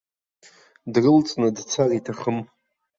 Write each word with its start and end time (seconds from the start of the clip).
Дрылҵны 0.93 1.47
дцар 1.55 1.89
иҭахым. 1.97 2.37